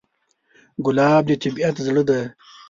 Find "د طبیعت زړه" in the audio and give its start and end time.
1.27-2.03